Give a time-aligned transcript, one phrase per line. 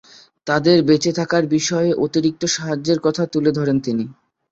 [0.47, 4.05] তাদের বেঁচে থাকার বিষয়ে অতিরিক্ত সাহায্যের কথাও তুলে ধরেন তিনি।